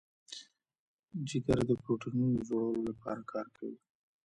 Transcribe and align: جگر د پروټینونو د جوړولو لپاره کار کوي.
جگر 1.27 1.59
د 1.69 1.71
پروټینونو 1.81 2.33
د 2.35 2.39
جوړولو 2.49 2.81
لپاره 2.89 3.21
کار 3.31 3.47
کوي. 3.57 3.77